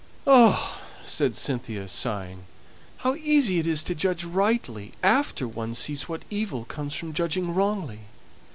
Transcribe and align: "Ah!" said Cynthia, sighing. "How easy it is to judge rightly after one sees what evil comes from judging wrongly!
"Ah!" 0.25 0.81
said 1.05 1.35
Cynthia, 1.35 1.87
sighing. 1.87 2.45
"How 3.05 3.13
easy 3.13 3.59
it 3.59 3.67
is 3.67 3.83
to 3.83 3.93
judge 3.93 4.23
rightly 4.23 4.93
after 5.03 5.47
one 5.47 5.75
sees 5.75 6.09
what 6.09 6.23
evil 6.31 6.65
comes 6.65 6.95
from 6.95 7.13
judging 7.13 7.53
wrongly! 7.53 7.99